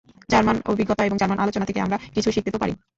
[0.29, 2.73] German অভিজ্ঞতা এবং German আলোচনা থেকে আমরা কিছু শিখতে তো পারি।